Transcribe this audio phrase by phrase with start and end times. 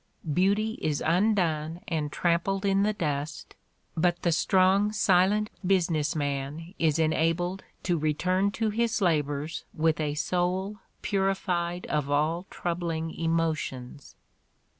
[0.33, 3.53] Beauty is undone and trampled in the dust,
[3.95, 10.15] but the strong, silent business man is enabled to return to his labors with a
[10.15, 14.15] soul purified of all troubling emotions.